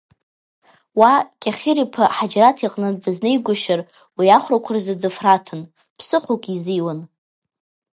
Уа, 0.99 1.13
Кьахьыр-иԥа 1.41 2.05
Ҳаџьараҭ 2.15 2.57
иҟны 2.65 2.87
дызнеигәышьар 3.03 3.81
уи 4.17 4.27
ахәрақәа 4.37 4.71
рзы 4.75 4.93
дыфраҭын, 5.01 5.61
ԥсыхәак 5.97 6.43
изиуан. 6.55 6.99